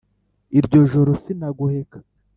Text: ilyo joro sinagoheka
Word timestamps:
ilyo 0.57 0.79
joro 0.91 1.11
sinagoheka 1.23 1.97